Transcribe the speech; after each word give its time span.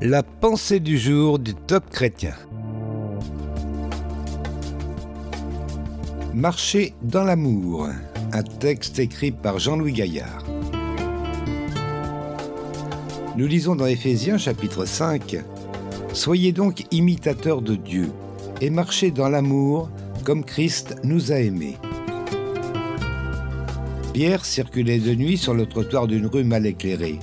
La 0.00 0.22
pensée 0.22 0.78
du 0.78 0.96
jour 0.96 1.40
du 1.40 1.54
top 1.54 1.90
chrétien. 1.90 2.34
Marcher 6.32 6.94
dans 7.02 7.24
l'amour, 7.24 7.88
un 8.32 8.42
texte 8.44 9.00
écrit 9.00 9.32
par 9.32 9.58
Jean-Louis 9.58 9.92
Gaillard. 9.92 10.44
Nous 13.36 13.48
lisons 13.48 13.74
dans 13.74 13.86
Éphésiens 13.86 14.38
chapitre 14.38 14.84
5 14.84 15.38
Soyez 16.12 16.52
donc 16.52 16.84
imitateurs 16.92 17.60
de 17.60 17.74
Dieu 17.74 18.12
et 18.60 18.70
marchez 18.70 19.10
dans 19.10 19.28
l'amour 19.28 19.90
comme 20.24 20.44
Christ 20.44 20.94
nous 21.02 21.32
a 21.32 21.40
aimés. 21.40 21.76
Pierre 24.12 24.44
circulait 24.44 25.00
de 25.00 25.16
nuit 25.16 25.38
sur 25.38 25.54
le 25.54 25.66
trottoir 25.66 26.06
d'une 26.06 26.26
rue 26.26 26.44
mal 26.44 26.66
éclairée. 26.66 27.18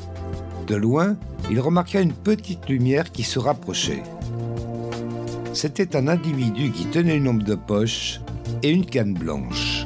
De 0.67 0.75
loin, 0.75 1.15
il 1.49 1.59
remarqua 1.59 2.01
une 2.01 2.13
petite 2.13 2.67
lumière 2.67 3.11
qui 3.11 3.23
se 3.23 3.39
rapprochait. 3.39 4.03
C'était 5.53 5.95
un 5.95 6.07
individu 6.07 6.71
qui 6.71 6.85
tenait 6.85 7.17
une 7.17 7.25
lampe 7.25 7.43
de 7.43 7.55
poche 7.55 8.19
et 8.63 8.71
une 8.71 8.85
canne 8.85 9.13
blanche. 9.13 9.85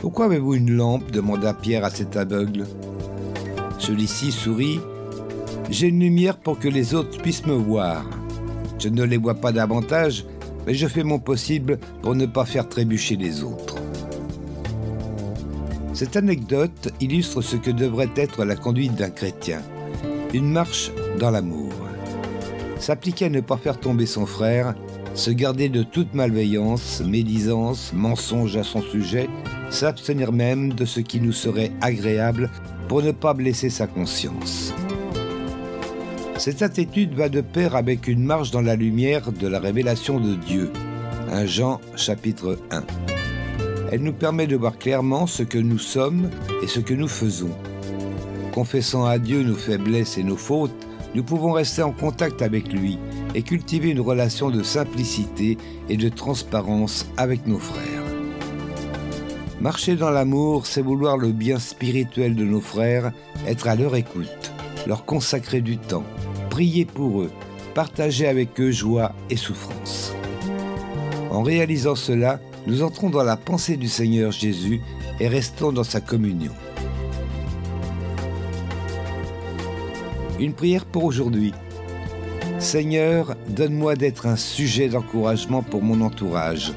Pourquoi 0.00 0.24
avez-vous 0.26 0.54
une 0.54 0.72
lampe 0.72 1.10
demanda 1.10 1.52
Pierre 1.52 1.84
à 1.84 1.90
cet 1.90 2.16
aveugle. 2.16 2.66
Celui-ci 3.78 4.32
sourit. 4.32 4.80
J'ai 5.68 5.88
une 5.88 6.00
lumière 6.00 6.36
pour 6.36 6.58
que 6.58 6.68
les 6.68 6.94
autres 6.94 7.20
puissent 7.20 7.46
me 7.46 7.54
voir. 7.54 8.04
Je 8.78 8.88
ne 8.88 9.04
les 9.04 9.18
vois 9.18 9.34
pas 9.34 9.52
davantage, 9.52 10.24
mais 10.66 10.74
je 10.74 10.86
fais 10.86 11.04
mon 11.04 11.18
possible 11.18 11.78
pour 12.02 12.14
ne 12.14 12.26
pas 12.26 12.46
faire 12.46 12.68
trébucher 12.68 13.16
les 13.16 13.42
autres. 13.42 13.76
Cette 15.92 16.16
anecdote 16.16 16.92
illustre 17.00 17.42
ce 17.42 17.56
que 17.56 17.70
devrait 17.70 18.10
être 18.16 18.44
la 18.44 18.56
conduite 18.56 18.94
d'un 18.94 19.10
chrétien. 19.10 19.60
Une 20.32 20.52
marche 20.52 20.92
dans 21.18 21.30
l'amour. 21.30 21.72
S'appliquer 22.78 23.24
à 23.24 23.30
ne 23.30 23.40
pas 23.40 23.56
faire 23.56 23.80
tomber 23.80 24.06
son 24.06 24.26
frère, 24.26 24.74
se 25.14 25.32
garder 25.32 25.68
de 25.68 25.82
toute 25.82 26.14
malveillance, 26.14 27.02
médisance, 27.04 27.92
mensonge 27.92 28.56
à 28.56 28.62
son 28.62 28.80
sujet, 28.80 29.28
s'abstenir 29.70 30.32
même 30.32 30.72
de 30.72 30.84
ce 30.84 31.00
qui 31.00 31.20
nous 31.20 31.32
serait 31.32 31.72
agréable 31.80 32.48
pour 32.88 33.02
ne 33.02 33.10
pas 33.10 33.34
blesser 33.34 33.70
sa 33.70 33.88
conscience. 33.88 34.72
Cette 36.38 36.62
attitude 36.62 37.14
va 37.14 37.28
de 37.28 37.40
pair 37.40 37.74
avec 37.74 38.06
une 38.06 38.24
marche 38.24 38.52
dans 38.52 38.62
la 38.62 38.76
lumière 38.76 39.32
de 39.32 39.48
la 39.48 39.58
révélation 39.58 40.20
de 40.20 40.36
Dieu. 40.36 40.70
1 41.32 41.46
Jean 41.46 41.80
chapitre 41.96 42.56
1. 42.70 42.84
Elle 43.90 44.02
nous 44.02 44.12
permet 44.12 44.46
de 44.46 44.56
voir 44.56 44.78
clairement 44.78 45.26
ce 45.26 45.42
que 45.42 45.58
nous 45.58 45.78
sommes 45.78 46.30
et 46.62 46.68
ce 46.68 46.78
que 46.78 46.94
nous 46.94 47.08
faisons. 47.08 47.50
Confessant 48.52 49.04
à 49.04 49.18
Dieu 49.18 49.42
nos 49.42 49.54
faiblesses 49.54 50.18
et 50.18 50.24
nos 50.24 50.36
fautes, 50.36 50.86
nous 51.14 51.22
pouvons 51.22 51.52
rester 51.52 51.82
en 51.82 51.92
contact 51.92 52.42
avec 52.42 52.72
lui 52.72 52.98
et 53.34 53.42
cultiver 53.42 53.90
une 53.90 54.00
relation 54.00 54.50
de 54.50 54.62
simplicité 54.62 55.56
et 55.88 55.96
de 55.96 56.08
transparence 56.08 57.06
avec 57.16 57.46
nos 57.46 57.58
frères. 57.58 58.02
Marcher 59.60 59.94
dans 59.94 60.10
l'amour, 60.10 60.66
c'est 60.66 60.82
vouloir 60.82 61.16
le 61.16 61.32
bien 61.32 61.58
spirituel 61.58 62.34
de 62.34 62.44
nos 62.44 62.60
frères, 62.60 63.12
être 63.46 63.68
à 63.68 63.76
leur 63.76 63.94
écoute, 63.94 64.52
leur 64.86 65.04
consacrer 65.04 65.60
du 65.60 65.76
temps, 65.78 66.04
prier 66.48 66.84
pour 66.86 67.20
eux, 67.20 67.30
partager 67.74 68.26
avec 68.26 68.58
eux 68.60 68.70
joie 68.70 69.12
et 69.28 69.36
souffrance. 69.36 70.12
En 71.30 71.42
réalisant 71.42 71.94
cela, 71.94 72.40
nous 72.66 72.82
entrons 72.82 73.10
dans 73.10 73.22
la 73.22 73.36
pensée 73.36 73.76
du 73.76 73.88
Seigneur 73.88 74.32
Jésus 74.32 74.80
et 75.20 75.28
restons 75.28 75.72
dans 75.72 75.84
sa 75.84 76.00
communion. 76.00 76.52
Une 80.40 80.54
prière 80.54 80.86
pour 80.86 81.04
aujourd'hui. 81.04 81.52
Seigneur, 82.58 83.36
donne-moi 83.48 83.94
d'être 83.94 84.26
un 84.26 84.36
sujet 84.36 84.88
d'encouragement 84.88 85.62
pour 85.62 85.82
mon 85.82 86.00
entourage. 86.00 86.72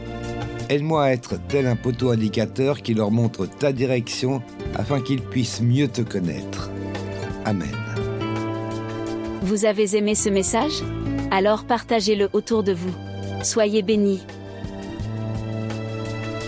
Aide-moi 0.68 1.06
à 1.06 1.12
être 1.12 1.36
tel 1.48 1.68
un 1.68 1.78
poteau 1.78 2.12
indicateur 2.12 2.82
qui 2.82 2.94
leur 2.94 3.10
montre 3.10 3.46
ta 3.46 3.72
direction 3.72 4.42
afin 4.76 5.00
qu'ils 5.00 5.22
puissent 5.22 5.62
mieux 5.62 5.88
te 5.88 6.02
connaître. 6.02 6.72
Amen. 7.46 7.72
Vous 9.44 9.64
avez 9.64 9.96
aimé 9.96 10.14
ce 10.16 10.28
message? 10.28 10.84
Alors 11.32 11.64
partagez-le 11.64 12.30
autour 12.34 12.64
de 12.64 12.74
vous. 12.74 12.94
Soyez 13.44 13.82
bénis. 13.82 14.24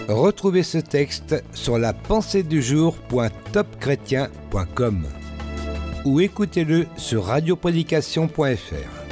Retrouvez 0.09 0.63
ce 0.63 0.79
texte 0.79 1.43
sur 1.53 1.77
la 1.77 1.93
pensée 1.93 2.43
du 2.43 2.61
ou 6.05 6.21
écoutez-le 6.21 6.85
sur 6.97 7.25
radioprédication.fr. 7.25 9.04